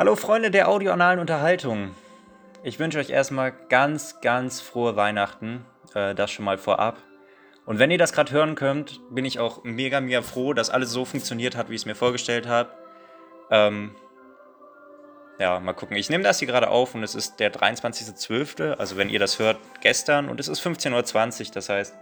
[0.00, 1.94] Hallo Freunde der audioanalen Unterhaltung.
[2.62, 5.66] Ich wünsche euch erstmal ganz, ganz frohe Weihnachten.
[5.94, 6.96] Äh, das schon mal vorab.
[7.66, 10.90] Und wenn ihr das gerade hören könnt, bin ich auch mega, mega froh, dass alles
[10.90, 12.70] so funktioniert hat, wie ich es mir vorgestellt habe.
[13.50, 13.94] Ähm,
[15.38, 15.98] ja, mal gucken.
[15.98, 19.38] Ich nehme das hier gerade auf und es ist der 23.12., also wenn ihr das
[19.38, 21.52] hört, gestern und es ist 15.20 Uhr.
[21.52, 21.94] Das heißt,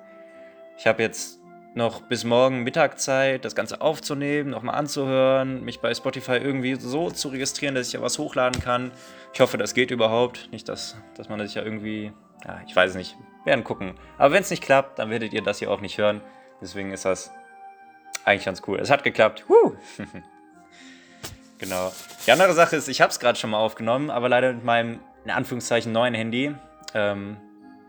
[0.78, 1.40] ich habe jetzt
[1.74, 7.10] noch bis morgen Mittag Zeit, das Ganze aufzunehmen, nochmal anzuhören, mich bei Spotify irgendwie so
[7.10, 8.90] zu registrieren, dass ich ja was hochladen kann.
[9.32, 10.48] Ich hoffe, das geht überhaupt.
[10.50, 12.12] Nicht, dass, dass man sich ja irgendwie,
[12.44, 13.94] ja, ich weiß nicht, werden gucken.
[14.16, 16.20] Aber wenn es nicht klappt, dann werdet ihr das hier auch nicht hören.
[16.60, 17.30] Deswegen ist das
[18.24, 18.78] eigentlich ganz cool.
[18.78, 19.44] Es hat geklappt.
[19.48, 19.76] Woo!
[21.58, 21.92] genau.
[22.26, 25.00] Die andere Sache ist, ich habe es gerade schon mal aufgenommen, aber leider mit meinem,
[25.24, 26.54] in Anführungszeichen, neuen Handy,
[26.94, 27.36] ähm,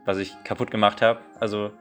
[0.06, 1.20] was ich kaputt gemacht habe.
[1.40, 1.72] Also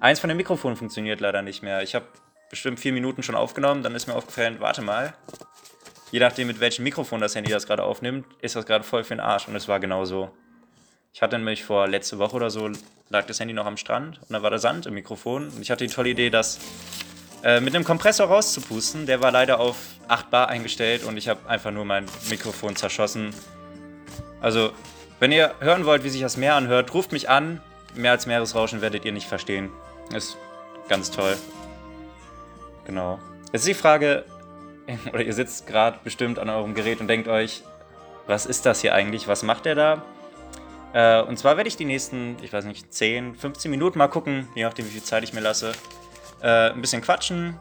[0.00, 1.82] Eins von den Mikrofonen funktioniert leider nicht mehr.
[1.82, 2.06] Ich habe
[2.48, 5.12] bestimmt vier Minuten schon aufgenommen, dann ist mir aufgefallen, warte mal.
[6.10, 9.14] Je nachdem, mit welchem Mikrofon das Handy das gerade aufnimmt, ist das gerade voll für
[9.14, 9.46] den Arsch.
[9.46, 10.30] Und es war genau so.
[11.12, 12.70] Ich hatte nämlich vor letzte Woche oder so,
[13.10, 15.48] lag das Handy noch am Strand und da war der Sand im Mikrofon.
[15.48, 16.58] Und ich hatte die tolle Idee, das
[17.44, 19.04] äh, mit einem Kompressor rauszupusten.
[19.04, 19.76] Der war leider auf
[20.08, 23.34] 8 Bar eingestellt und ich habe einfach nur mein Mikrofon zerschossen.
[24.40, 24.72] Also,
[25.18, 27.60] wenn ihr hören wollt, wie sich das Meer anhört, ruft mich an.
[27.94, 29.70] Mehr als Meeresrauschen werdet ihr nicht verstehen.
[30.14, 30.36] Ist
[30.88, 31.36] ganz toll.
[32.84, 33.18] Genau.
[33.52, 34.24] Jetzt ist die Frage,
[35.12, 37.62] oder ihr sitzt gerade bestimmt an eurem Gerät und denkt euch,
[38.26, 39.28] was ist das hier eigentlich?
[39.28, 40.02] Was macht der da?
[40.92, 44.48] Äh, und zwar werde ich die nächsten, ich weiß nicht, 10, 15 Minuten mal gucken,
[44.54, 45.72] je nachdem, wie viel Zeit ich mir lasse,
[46.42, 47.58] äh, ein bisschen quatschen.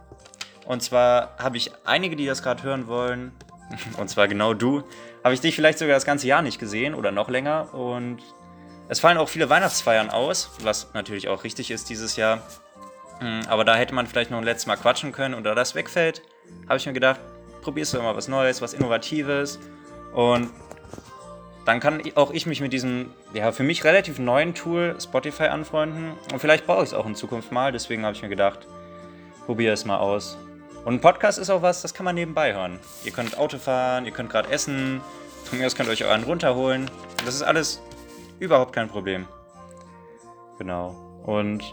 [0.66, 3.32] Und zwar habe ich einige, die das gerade hören wollen,
[3.98, 4.84] und zwar genau du,
[5.24, 7.74] habe ich dich vielleicht sogar das ganze Jahr nicht gesehen oder noch länger.
[7.74, 8.20] Und
[8.90, 12.42] es fallen auch viele Weihnachtsfeiern aus, was natürlich auch richtig ist dieses Jahr.
[13.20, 15.76] Hm, aber da hätte man vielleicht noch ein letztes Mal quatschen können und da das
[15.76, 16.24] wegfällt,
[16.68, 17.20] habe ich mir gedacht,
[17.62, 19.60] probierst du mal was Neues, was Innovatives.
[20.14, 20.50] Und
[21.66, 26.14] dann kann auch ich mich mit diesem, ja, für mich relativ neuen Tool Spotify anfreunden.
[26.34, 27.72] Und vielleicht brauche ich es auch in Zukunft mal.
[27.72, 28.66] Deswegen habe ich mir gedacht,
[29.46, 30.36] probiere es mal aus.
[30.84, 32.80] Und ein Podcast ist auch was, das kann man nebenbei hören.
[33.04, 35.02] Ihr könnt Auto fahren, ihr könnt gerade essen,
[35.44, 36.90] von mir aus könnt ihr euch euren runterholen.
[37.26, 37.82] Das ist alles
[38.40, 39.28] Überhaupt kein Problem.
[40.58, 41.22] Genau.
[41.24, 41.64] Und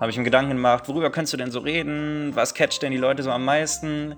[0.00, 2.32] habe ich mir Gedanken gemacht, worüber könntest du denn so reden?
[2.34, 4.16] Was catcht denn die Leute so am meisten?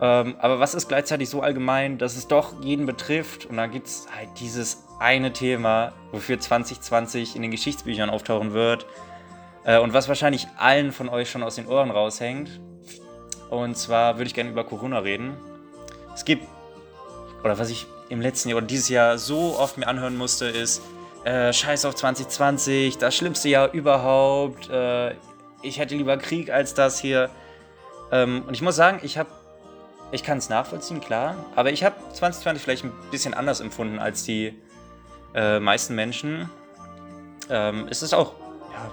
[0.00, 3.46] Ähm, aber was ist gleichzeitig so allgemein, dass es doch jeden betrifft?
[3.46, 8.86] Und da gibt es halt dieses eine Thema, wofür 2020 in den Geschichtsbüchern auftauchen wird.
[9.64, 12.60] Äh, und was wahrscheinlich allen von euch schon aus den Ohren raushängt.
[13.50, 15.36] Und zwar würde ich gerne über Corona reden.
[16.14, 16.46] Es gibt,
[17.42, 20.82] oder was ich im letzten Jahr oder dieses Jahr so oft mir anhören musste, ist
[21.24, 24.70] äh, Scheiß auf 2020, das schlimmste Jahr überhaupt.
[24.70, 25.14] Äh,
[25.62, 27.30] ich hätte lieber Krieg als das hier.
[28.10, 29.28] Ähm, und ich muss sagen, ich habe,
[30.12, 34.24] ich kann es nachvollziehen, klar, aber ich habe 2020 vielleicht ein bisschen anders empfunden als
[34.24, 34.54] die
[35.34, 36.48] äh, meisten Menschen.
[37.50, 38.34] Ähm, es ist auch,
[38.72, 38.90] ja,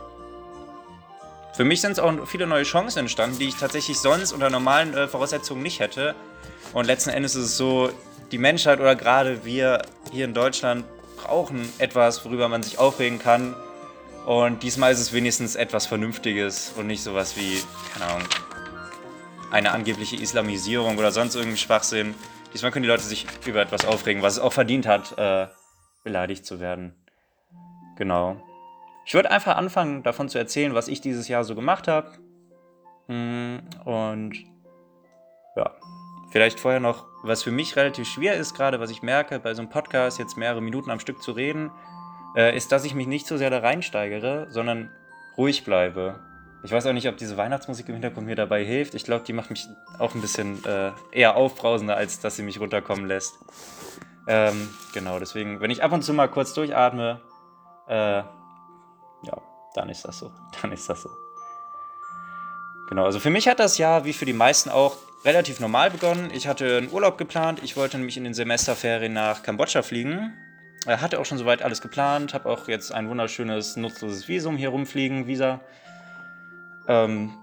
[1.56, 4.94] für mich sind es auch viele neue Chancen entstanden, die ich tatsächlich sonst unter normalen
[4.94, 6.16] äh, Voraussetzungen nicht hätte.
[6.74, 7.92] Und letzten Endes ist es so,
[8.32, 9.82] die Menschheit oder gerade wir
[10.12, 10.86] hier in Deutschland
[11.18, 13.56] brauchen etwas, worüber man sich aufregen kann.
[14.26, 17.62] Und diesmal ist es wenigstens etwas Vernünftiges und nicht sowas wie,
[17.94, 18.28] keine Ahnung,
[19.52, 22.16] eine angebliche Islamisierung oder sonst irgendein Schwachsinn.
[22.54, 25.48] Diesmal können die Leute sich über etwas aufregen, was es auch verdient hat, äh,
[26.04, 26.96] beleidigt zu werden.
[27.98, 28.42] Genau.
[29.06, 32.12] Ich würde einfach anfangen, davon zu erzählen, was ich dieses Jahr so gemacht habe.
[33.08, 34.34] Hm, und
[35.56, 35.72] ja,
[36.36, 39.62] Vielleicht vorher noch, was für mich relativ schwer ist, gerade was ich merke, bei so
[39.62, 41.72] einem Podcast jetzt mehrere Minuten am Stück zu reden,
[42.36, 44.92] äh, ist, dass ich mich nicht so sehr da reinsteigere, sondern
[45.38, 46.20] ruhig bleibe.
[46.62, 48.96] Ich weiß auch nicht, ob diese Weihnachtsmusik im Hintergrund mir dabei hilft.
[48.96, 49.66] Ich glaube, die macht mich
[49.98, 53.36] auch ein bisschen äh, eher aufbrausender, als dass sie mich runterkommen lässt.
[54.28, 57.22] Ähm, genau, deswegen, wenn ich ab und zu mal kurz durchatme,
[57.88, 58.28] äh, ja,
[59.74, 60.34] dann ist das so.
[60.62, 61.10] Dann ist das so.
[62.90, 66.30] Genau, also für mich hat das Jahr, wie für die meisten auch, relativ normal begonnen.
[66.34, 67.62] Ich hatte einen Urlaub geplant.
[67.64, 70.34] Ich wollte nämlich in den Semesterferien nach Kambodscha fliegen.
[70.86, 72.36] Er hatte auch schon soweit alles geplant.
[72.36, 75.62] Habe auch jetzt ein wunderschönes, nutzloses Visum hier rumfliegen, Visa.
[76.88, 77.34] Ähm,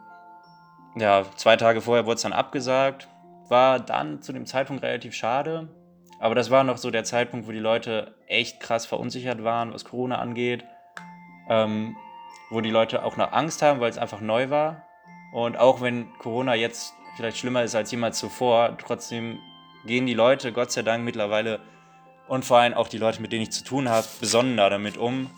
[0.94, 3.08] ja, zwei Tage vorher wurde es dann abgesagt.
[3.48, 5.68] War dann zu dem Zeitpunkt relativ schade.
[6.20, 9.84] Aber das war noch so der Zeitpunkt, wo die Leute echt krass verunsichert waren, was
[9.84, 10.64] Corona angeht.
[11.48, 11.96] Ähm,
[12.50, 14.86] wo die Leute auch noch Angst haben, weil es einfach neu war.
[15.32, 19.38] Und auch wenn Corona jetzt vielleicht schlimmer ist als jemals zuvor, trotzdem
[19.84, 21.60] gehen die Leute, Gott sei Dank, mittlerweile
[22.28, 25.30] und vor allem auch die Leute, mit denen ich zu tun habe, besonnener damit um.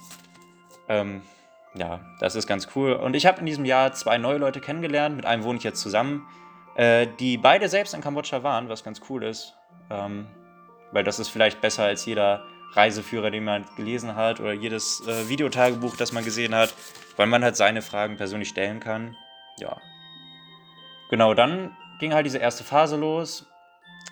[0.88, 1.23] Ähm,
[1.75, 2.93] ja, das ist ganz cool.
[2.93, 5.81] Und ich habe in diesem Jahr zwei neue Leute kennengelernt, mit einem wohne ich jetzt
[5.81, 6.26] zusammen,
[6.76, 9.55] äh, die beide selbst in Kambodscha waren, was ganz cool ist.
[9.91, 10.27] Ähm,
[10.93, 12.44] weil das ist vielleicht besser als jeder
[12.75, 16.75] Reiseführer, den man gelesen hat oder jedes äh, Videotagebuch, das man gesehen hat,
[17.17, 19.17] weil man halt seine Fragen persönlich stellen kann.
[19.59, 19.77] Ja.
[21.11, 23.47] Genau, dann ging halt diese erste Phase los.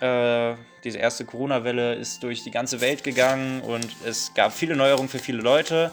[0.00, 0.54] Äh,
[0.84, 5.18] diese erste Corona-Welle ist durch die ganze Welt gegangen und es gab viele Neuerungen für
[5.18, 5.90] viele Leute.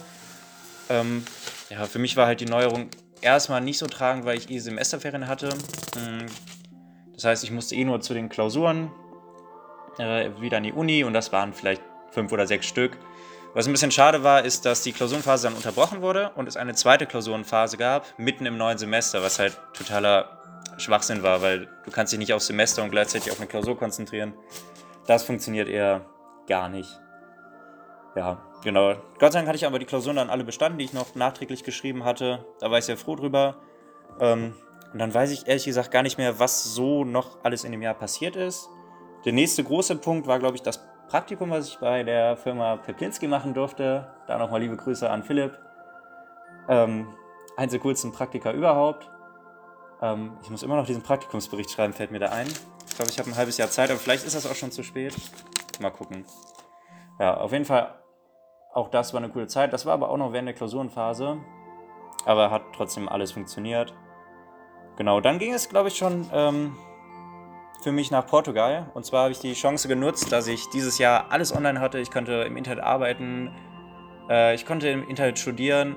[0.89, 1.23] Ähm,
[1.69, 2.89] ja, für mich war halt die Neuerung
[3.21, 5.49] erstmal nicht so tragend, weil ich eh Semesterferien hatte.
[5.49, 6.25] Hm,
[7.13, 8.91] das heißt, ich musste eh nur zu den Klausuren
[9.99, 11.81] äh, wieder an die Uni und das waren vielleicht
[12.11, 12.97] fünf oder sechs Stück.
[13.53, 16.75] Was ein bisschen schade war, ist, dass die Klausurenphase dann unterbrochen wurde und es eine
[16.75, 20.38] zweite Klausurenphase gab, mitten im neuen Semester, was halt totaler
[20.79, 24.33] Schwachsinn war, weil du kannst dich nicht aufs Semester und gleichzeitig auf eine Klausur konzentrieren.
[25.07, 26.05] Das funktioniert eher
[26.47, 26.99] gar nicht.
[28.15, 28.95] Ja, genau.
[29.19, 31.63] Gott sei Dank hatte ich aber die Klausuren dann alle bestanden, die ich noch nachträglich
[31.63, 32.45] geschrieben hatte.
[32.59, 33.55] Da war ich sehr froh drüber.
[34.19, 34.53] Ähm,
[34.91, 37.81] und dann weiß ich ehrlich gesagt gar nicht mehr, was so noch alles in dem
[37.81, 38.69] Jahr passiert ist.
[39.25, 43.27] Der nächste große Punkt war, glaube ich, das Praktikum, was ich bei der Firma Peplinski
[43.27, 44.07] machen durfte.
[44.27, 45.57] Da nochmal liebe Grüße an Philipp.
[46.67, 47.07] Ähm,
[47.57, 49.09] eins der coolsten Praktika überhaupt.
[50.01, 52.47] Ähm, ich muss immer noch diesen Praktikumsbericht schreiben, fällt mir da ein.
[52.87, 54.83] Ich glaube, ich habe ein halbes Jahr Zeit, aber vielleicht ist das auch schon zu
[54.83, 55.15] spät.
[55.79, 56.25] Mal gucken.
[57.19, 57.95] Ja, auf jeden Fall,
[58.73, 59.73] auch das war eine coole Zeit.
[59.73, 61.37] Das war aber auch noch während der Klausurenphase.
[62.25, 63.93] Aber hat trotzdem alles funktioniert.
[64.97, 66.75] Genau, dann ging es, glaube ich, schon ähm,
[67.81, 68.91] für mich nach Portugal.
[68.93, 71.99] Und zwar habe ich die Chance genutzt, dass ich dieses Jahr alles online hatte.
[71.99, 73.53] Ich konnte im Internet arbeiten,
[74.29, 75.95] äh, ich konnte im Internet studieren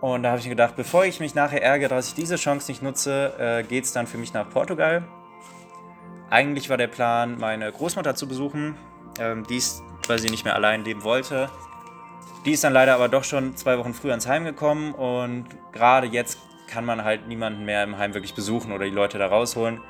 [0.00, 2.70] und da habe ich mir gedacht, bevor ich mich nachher ärgere, dass ich diese Chance
[2.70, 5.02] nicht nutze, äh, geht es dann für mich nach Portugal.
[6.30, 8.76] Eigentlich war der Plan, meine Großmutter zu besuchen.
[9.18, 11.48] Ähm, die ist, weil sie nicht mehr allein leben wollte.
[12.44, 16.06] Die ist dann leider aber doch schon zwei Wochen früher ins Heim gekommen und gerade
[16.06, 19.80] jetzt kann man halt niemanden mehr im Heim wirklich besuchen oder die Leute da rausholen.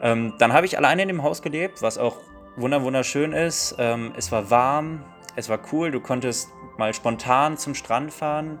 [0.00, 2.16] Ähm, dann habe ich alleine in dem Haus gelebt, was auch
[2.56, 3.76] wunderschön ist.
[3.78, 5.04] Ähm, es war warm,
[5.36, 8.58] es war cool, du konntest mal spontan zum Strand fahren.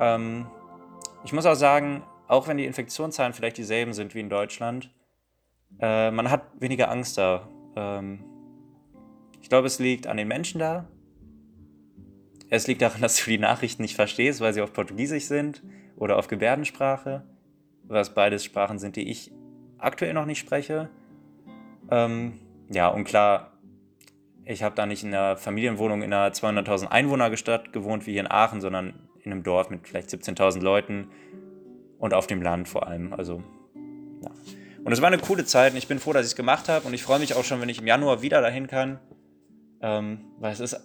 [0.00, 0.46] Ähm,
[1.24, 4.90] ich muss auch sagen, auch wenn die Infektionszahlen vielleicht dieselben sind wie in Deutschland,
[5.80, 7.48] äh, man hat weniger Angst da.
[7.76, 8.24] Ähm,
[9.40, 10.86] ich glaube, es liegt an den Menschen da.
[12.50, 15.62] Es liegt daran, dass du die Nachrichten nicht verstehst, weil sie auf Portugiesisch sind
[15.96, 17.24] oder auf Gebärdensprache,
[17.84, 19.32] was beides Sprachen sind, die ich
[19.78, 20.88] aktuell noch nicht spreche.
[21.90, 22.40] Ähm,
[22.70, 23.52] ja, und klar,
[24.44, 28.30] ich habe da nicht in einer Familienwohnung in einer 200.000 Einwohnerstadt gewohnt wie hier in
[28.30, 31.08] Aachen, sondern in einem Dorf mit vielleicht 17.000 Leuten
[31.98, 33.12] und auf dem Land vor allem.
[33.12, 33.42] Also,
[34.22, 34.30] ja.
[34.84, 36.86] Und es war eine coole Zeit und ich bin froh, dass ich es gemacht habe
[36.86, 39.00] und ich freue mich auch schon, wenn ich im Januar wieder dahin kann,
[39.80, 40.76] ähm, weil es ist,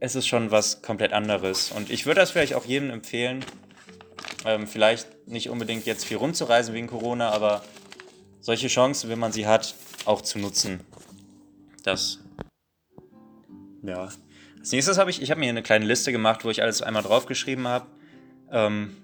[0.00, 1.70] es ist schon was komplett anderes.
[1.70, 3.44] Und ich würde das vielleicht auch jedem empfehlen,
[4.44, 7.62] ähm, vielleicht nicht unbedingt jetzt viel rumzureisen wegen Corona, aber
[8.40, 9.74] solche Chancen, wenn man sie hat,
[10.04, 10.80] auch zu nutzen.
[11.84, 12.18] Das,
[13.82, 14.08] ja,
[14.66, 17.04] als nächstes habe ich, ich habe mir eine kleine Liste gemacht, wo ich alles einmal
[17.04, 17.86] draufgeschrieben habe,
[18.50, 18.96] ähm,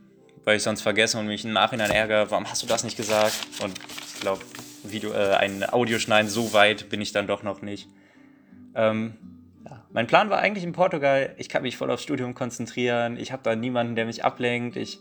[0.43, 3.33] weil ich sonst vergesse und mich im Nachhinein ärgere, warum hast du das nicht gesagt?
[3.63, 3.79] Und
[4.13, 4.41] ich glaube,
[4.83, 7.87] Video, äh, ein Audio schneiden, so weit bin ich dann doch noch nicht.
[8.75, 9.15] Ähm,
[9.65, 9.85] ja.
[9.93, 13.45] Mein Plan war eigentlich in Portugal, ich kann mich voll aufs Studium konzentrieren, ich habe
[13.45, 14.99] da niemanden, der mich ablenkt, ich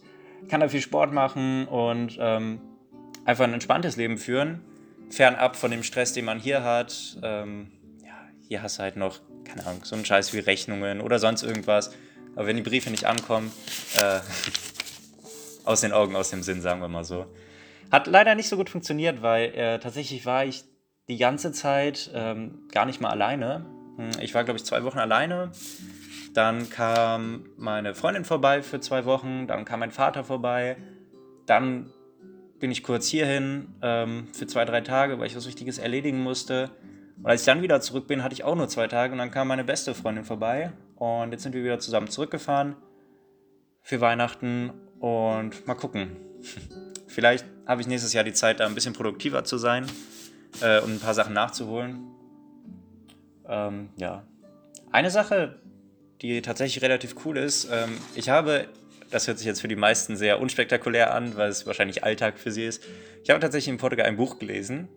[0.48, 2.62] kann da viel Sport machen und ähm,
[3.26, 4.62] einfach ein entspanntes Leben führen,
[5.10, 7.18] fernab von dem Stress, den man hier hat.
[7.24, 7.72] Ähm,
[8.06, 8.14] ja,
[8.48, 11.94] hier hast du halt noch keine Ahnung, so ein Scheiß wie Rechnungen oder sonst irgendwas.
[12.36, 13.52] Aber wenn die Briefe nicht ankommen,
[13.98, 14.20] äh,
[15.66, 17.26] aus den Augen, aus dem Sinn, sagen wir mal so.
[17.92, 20.64] Hat leider nicht so gut funktioniert, weil äh, tatsächlich war ich
[21.08, 23.66] die ganze Zeit ähm, gar nicht mal alleine.
[23.98, 25.52] Hm, ich war, glaube ich, zwei Wochen alleine.
[26.34, 29.48] Dann kam meine Freundin vorbei für zwei Wochen.
[29.48, 30.78] Dann kam mein Vater vorbei.
[31.46, 31.92] Dann
[32.60, 36.70] bin ich kurz hierhin ähm, für zwei, drei Tage, weil ich was Wichtiges erledigen musste.
[37.24, 39.30] Und als ich dann wieder zurück bin, hatte ich auch nur zwei Tage und dann
[39.30, 42.76] kam meine beste Freundin vorbei und jetzt sind wir wieder zusammen zurückgefahren
[43.84, 46.18] für Weihnachten und mal gucken.
[47.08, 49.86] Vielleicht habe ich nächstes Jahr die Zeit, da ein bisschen produktiver zu sein
[50.62, 52.08] äh, und ein paar Sachen nachzuholen.
[53.48, 54.24] Ähm, ja.
[54.92, 55.60] Eine Sache,
[56.22, 58.68] die tatsächlich relativ cool ist, ähm, ich habe,
[59.12, 62.52] das hört sich jetzt für die meisten sehr unspektakulär an, weil es wahrscheinlich Alltag für
[62.52, 62.84] sie ist,
[63.24, 64.90] ich habe tatsächlich in Portugal ein Buch gelesen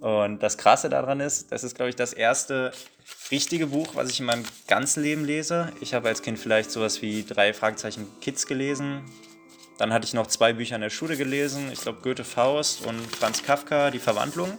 [0.00, 2.72] und das Krasse daran ist, das ist, glaube ich, das erste
[3.30, 5.72] richtige Buch, was ich in meinem ganzen Leben lese.
[5.80, 9.04] Ich habe als Kind vielleicht sowas wie drei Fragezeichen Kids gelesen.
[9.76, 11.68] Dann hatte ich noch zwei Bücher in der Schule gelesen.
[11.72, 14.58] Ich glaube Goethe Faust und Franz Kafka, Die Verwandlung.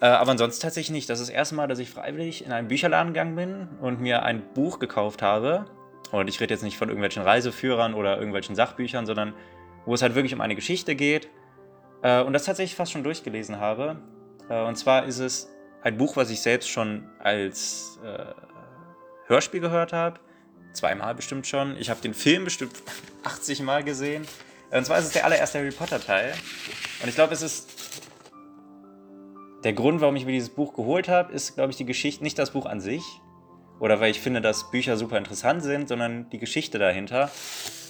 [0.00, 1.10] Äh, aber ansonsten tatsächlich nicht.
[1.10, 4.22] Das ist das erste Mal, dass ich freiwillig in einen Bücherladen gegangen bin und mir
[4.22, 5.66] ein Buch gekauft habe.
[6.12, 9.34] Und ich rede jetzt nicht von irgendwelchen Reiseführern oder irgendwelchen Sachbüchern, sondern
[9.84, 11.28] wo es halt wirklich um eine Geschichte geht
[12.02, 13.96] äh, und das tatsächlich fast schon durchgelesen habe.
[14.48, 15.48] Äh, und zwar ist es
[15.82, 18.24] ein Buch, was ich selbst schon als äh,
[19.26, 20.20] Hörspiel gehört habe.
[20.72, 21.76] Zweimal bestimmt schon.
[21.78, 22.72] Ich habe den Film bestimmt
[23.24, 24.26] 80 Mal gesehen.
[24.70, 26.34] Und zwar ist es der allererste Harry Potter Teil.
[27.02, 28.02] Und ich glaube, es ist
[29.64, 32.38] der Grund, warum ich mir dieses Buch geholt habe, ist, glaube ich, die Geschichte, nicht
[32.38, 33.02] das Buch an sich.
[33.80, 37.30] Oder weil ich finde, dass Bücher super interessant sind, sondern die Geschichte dahinter.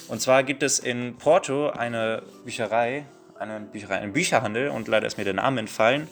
[0.07, 3.05] Und zwar gibt es in Porto eine Bücherei,
[3.39, 6.07] eine Bücherei, einen Bücherhandel und leider ist mir der Name entfallen.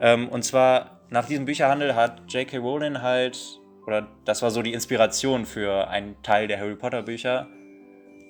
[0.00, 2.58] Ähm, und zwar nach diesem Bücherhandel hat J.K.
[2.58, 7.46] Rowling halt, oder das war so die Inspiration für einen Teil der Harry Potter Bücher.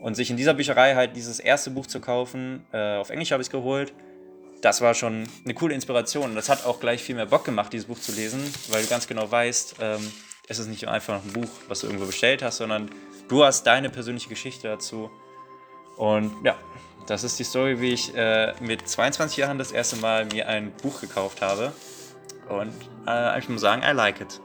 [0.00, 3.40] Und sich in dieser Bücherei halt dieses erste Buch zu kaufen, äh, auf Englisch habe
[3.40, 3.94] ich es geholt,
[4.60, 6.34] das war schon eine coole Inspiration.
[6.34, 9.06] Das hat auch gleich viel mehr Bock gemacht, dieses Buch zu lesen, weil du ganz
[9.06, 10.12] genau weißt, ähm,
[10.48, 12.90] es ist nicht einfach ein Buch, was du irgendwo bestellt hast, sondern
[13.28, 15.10] du hast deine persönliche Geschichte dazu.
[15.96, 16.56] Und ja,
[17.06, 20.72] das ist die Story, wie ich äh, mit 22 Jahren das erste Mal mir ein
[20.82, 21.72] Buch gekauft habe.
[22.48, 22.74] Und
[23.06, 24.40] äh, ich muss sagen, I like it.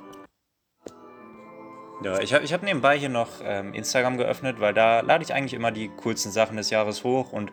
[2.01, 5.33] Ja, ich habe ich hab nebenbei hier noch ähm, Instagram geöffnet, weil da lade ich
[5.33, 7.51] eigentlich immer die coolsten Sachen des Jahres hoch und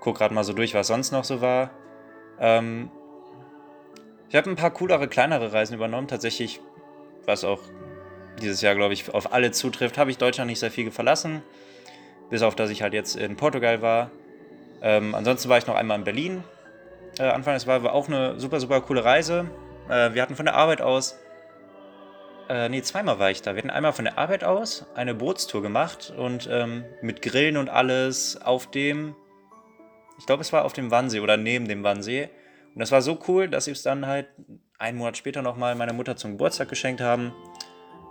[0.00, 1.70] gucke gerade mal so durch, was sonst noch so war.
[2.40, 2.90] Ähm,
[4.30, 6.08] ich habe ein paar coolere, kleinere Reisen übernommen.
[6.08, 6.60] Tatsächlich,
[7.26, 7.60] was auch
[8.40, 11.42] dieses Jahr, glaube ich, auf alle zutrifft, habe ich Deutschland nicht sehr viel verlassen.
[12.30, 14.10] Bis auf, dass ich halt jetzt in Portugal war.
[14.82, 16.44] Ähm, ansonsten war ich noch einmal in Berlin.
[17.18, 19.50] Äh, Anfang des Jahres war auch eine super, super coole Reise.
[19.88, 21.16] Äh, wir hatten von der Arbeit aus
[22.52, 23.54] äh, nee, zweimal war ich da.
[23.54, 27.70] Wir hatten einmal von der Arbeit aus eine Bootstour gemacht und ähm, mit Grillen und
[27.70, 29.14] alles auf dem,
[30.18, 32.28] ich glaube, es war auf dem Wannsee oder neben dem Wannsee.
[32.74, 34.28] Und das war so cool, dass sie es dann halt
[34.78, 37.32] einen Monat später nochmal meiner Mutter zum Geburtstag geschenkt haben.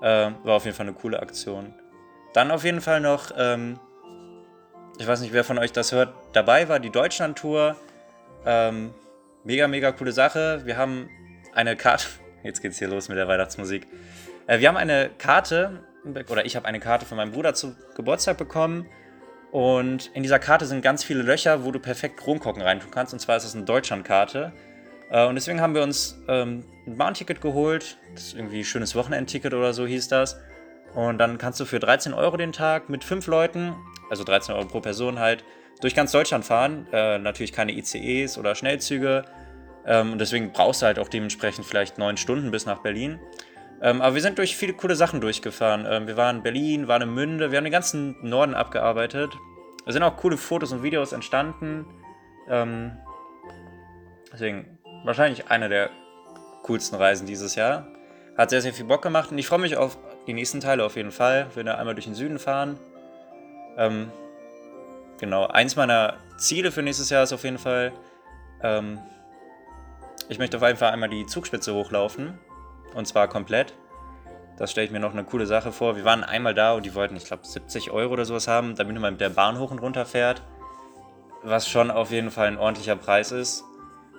[0.01, 1.75] Äh, war auf jeden Fall eine coole Aktion.
[2.33, 3.79] Dann auf jeden Fall noch, ähm,
[4.97, 7.75] ich weiß nicht, wer von euch das hört, dabei war, die Deutschland-Tour.
[8.45, 8.93] Ähm,
[9.43, 10.61] mega, mega coole Sache.
[10.65, 11.09] Wir haben
[11.53, 12.05] eine Karte.
[12.43, 13.87] Jetzt geht's hier los mit der Weihnachtsmusik.
[14.47, 15.83] Äh, wir haben eine Karte,
[16.29, 18.87] oder ich habe eine Karte von meinem Bruder zu Geburtstag bekommen.
[19.51, 23.13] Und in dieser Karte sind ganz viele Löcher, wo du perfekt Kronkorken reintun kannst.
[23.13, 24.53] Und zwar ist es eine Deutschlandkarte.
[25.09, 27.97] Äh, und deswegen haben wir uns ähm, ein Bahnticket geholt.
[28.13, 30.39] Das ist irgendwie ein schönes Wochenendticket oder so hieß das.
[30.93, 33.75] Und dann kannst du für 13 Euro den Tag mit fünf Leuten,
[34.09, 35.43] also 13 Euro pro Person halt,
[35.81, 36.87] durch ganz Deutschland fahren.
[36.91, 39.23] Äh, natürlich keine ICEs oder Schnellzüge.
[39.85, 43.19] Ähm, und deswegen brauchst du halt auch dementsprechend vielleicht neun Stunden bis nach Berlin.
[43.81, 45.87] Ähm, aber wir sind durch viele coole Sachen durchgefahren.
[45.89, 49.35] Ähm, wir waren in Berlin, waren in Münde, wir haben den ganzen Norden abgearbeitet.
[49.85, 51.85] Es sind auch coole Fotos und Videos entstanden.
[52.47, 52.97] Ähm,
[54.31, 55.89] deswegen wahrscheinlich eine der
[56.63, 57.87] coolsten Reisen dieses Jahr.
[58.37, 59.97] Hat sehr, sehr viel Bock gemacht und ich freue mich auf
[60.27, 61.47] die nächsten Teile auf jeden Fall.
[61.49, 62.77] Wir werden einmal durch den Süden fahren.
[63.77, 64.11] Ähm,
[65.19, 67.91] genau, eins meiner Ziele für nächstes Jahr ist auf jeden Fall,
[68.61, 68.99] ähm,
[70.29, 72.39] ich möchte auf jeden Fall einmal die Zugspitze hochlaufen.
[72.93, 73.73] Und zwar komplett.
[74.57, 75.95] Das stelle ich mir noch eine coole Sache vor.
[75.95, 78.99] Wir waren einmal da und die wollten, ich glaube, 70 Euro oder sowas haben, damit
[78.99, 80.43] man mit der Bahn hoch und runter fährt.
[81.41, 83.63] Was schon auf jeden Fall ein ordentlicher Preis ist.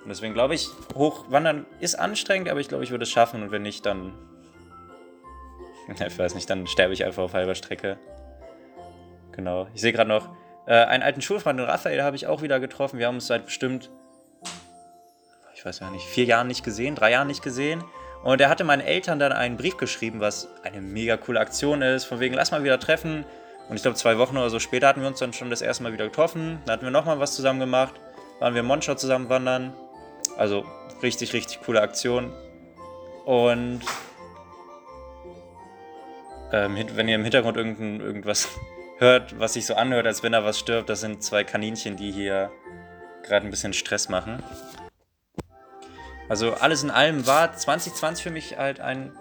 [0.02, 3.42] Und deswegen glaube ich, hochwandern ist anstrengend, aber ich glaube, ich würde es schaffen.
[3.42, 4.12] Und wenn nicht, dann.
[6.06, 7.98] Ich weiß nicht, dann sterbe ich einfach auf halber Strecke.
[9.32, 9.66] Genau.
[9.74, 10.28] Ich sehe gerade noch,
[10.66, 12.98] äh, einen alten Schulfreund, den Raphael, habe ich auch wieder getroffen.
[12.98, 13.90] Wir haben uns seit bestimmt,
[15.54, 17.82] ich weiß ja nicht, vier Jahren nicht gesehen, drei Jahren nicht gesehen.
[18.22, 22.04] Und er hatte meinen Eltern dann einen Brief geschrieben, was eine mega coole Aktion ist,
[22.04, 23.24] von wegen, lass mal wieder treffen.
[23.68, 25.82] Und ich glaube, zwei Wochen oder so später hatten wir uns dann schon das erste
[25.82, 26.60] Mal wieder getroffen.
[26.66, 27.94] Dann hatten wir nochmal was zusammen gemacht.
[28.38, 29.72] Waren wir in Monschau zusammen wandern.
[30.36, 30.64] Also
[31.02, 32.32] richtig, richtig coole Aktion.
[33.24, 33.80] Und
[36.52, 38.48] ähm, wenn ihr im Hintergrund irgendein, irgendwas
[38.98, 42.12] hört, was sich so anhört, als wenn da was stirbt, das sind zwei Kaninchen, die
[42.12, 42.50] hier
[43.22, 44.42] gerade ein bisschen Stress machen.
[46.28, 49.12] Also alles in allem war 2020 für mich halt ein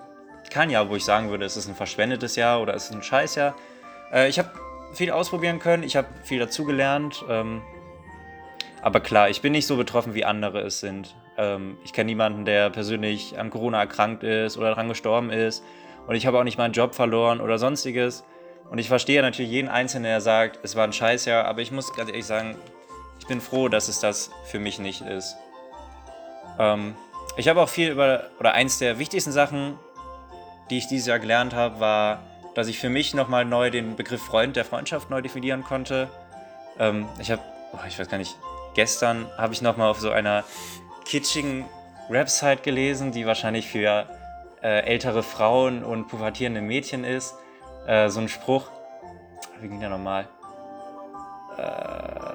[0.50, 3.02] kein Jahr, wo ich sagen würde, es ist ein verschwendetes Jahr oder es ist ein
[3.02, 3.56] Scheißjahr.
[4.12, 4.52] Äh, ich habe
[4.94, 7.24] viel ausprobieren können, ich habe viel dazugelernt.
[7.30, 7.62] Ähm,
[8.82, 11.16] aber klar, ich bin nicht so betroffen, wie andere es sind.
[11.38, 15.64] Ähm, ich kenne niemanden, der persönlich an Corona erkrankt ist oder daran gestorben ist.
[16.08, 18.24] Und ich habe auch nicht meinen Job verloren oder sonstiges.
[18.70, 21.46] Und ich verstehe natürlich jeden Einzelnen, der sagt, es war ein Scheißjahr.
[21.46, 22.56] Aber ich muss ganz ehrlich sagen,
[23.20, 25.36] ich bin froh, dass es das für mich nicht ist.
[26.58, 26.96] Ähm,
[27.38, 29.78] ich habe auch viel über, oder eins der wichtigsten Sachen,
[30.70, 32.24] die ich dieses Jahr gelernt habe, war,
[32.56, 36.10] dass ich für mich nochmal neu den Begriff Freund der Freundschaft neu definieren konnte.
[36.80, 37.42] Ähm, ich habe,
[37.74, 38.38] oh, ich weiß gar nicht,
[38.74, 40.44] gestern habe ich nochmal auf so einer
[41.06, 41.66] kitschigen
[42.10, 44.08] Website gelesen, die wahrscheinlich für
[44.64, 47.36] äh, ältere Frauen und pubertierende Mädchen ist.
[47.88, 48.70] Äh, so ein Spruch.
[49.60, 50.28] Wie ging der nochmal?
[51.58, 52.32] Äh,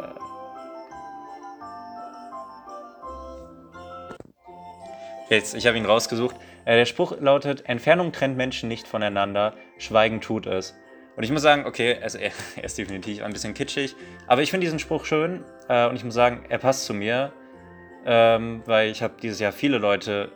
[5.28, 6.36] Jetzt, ich habe ihn rausgesucht.
[6.64, 10.76] Äh, der Spruch lautet: Entfernung trennt Menschen nicht voneinander, Schweigen tut es.
[11.16, 13.96] Und ich muss sagen, okay, also er, er ist definitiv ein bisschen kitschig,
[14.28, 17.32] aber ich finde diesen Spruch schön äh, und ich muss sagen, er passt zu mir,
[18.04, 20.30] ähm, weil ich habe dieses Jahr viele Leute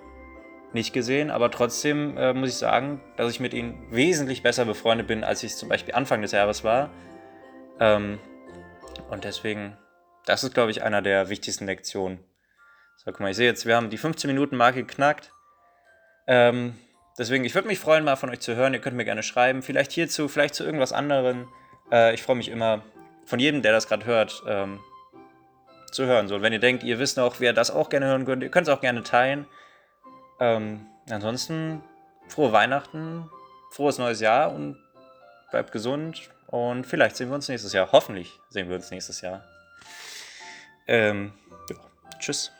[0.72, 5.06] nicht gesehen, aber trotzdem äh, muss ich sagen, dass ich mit ihnen wesentlich besser befreundet
[5.06, 6.90] bin, als ich es zum Beispiel Anfang des Jahres war.
[7.80, 8.20] Ähm,
[9.10, 9.76] und deswegen,
[10.26, 12.18] das ist, glaube ich, einer der wichtigsten Lektionen.
[12.96, 15.32] So, guck mal, ich sehe jetzt, wir haben die 15-Minuten-Marke geknackt.
[16.26, 16.74] Ähm,
[17.18, 18.74] deswegen, ich würde mich freuen, mal von euch zu hören.
[18.74, 21.48] Ihr könnt mir gerne schreiben, vielleicht hierzu, vielleicht zu irgendwas anderem.
[21.90, 22.82] Äh, ich freue mich immer
[23.24, 24.80] von jedem, der das gerade hört, ähm,
[25.90, 26.28] zu hören.
[26.28, 28.50] So, und wenn ihr denkt, ihr wisst noch, wer das auch gerne hören könnte, ihr
[28.50, 29.46] könnt es auch gerne teilen.
[30.40, 31.82] Ähm, ansonsten
[32.28, 33.30] frohe Weihnachten,
[33.70, 34.76] frohes neues Jahr und
[35.50, 36.30] bleibt gesund.
[36.46, 37.92] Und vielleicht sehen wir uns nächstes Jahr.
[37.92, 39.44] Hoffentlich sehen wir uns nächstes Jahr.
[40.88, 41.32] Ähm,
[41.68, 41.76] ja.
[42.18, 42.50] Tschüss.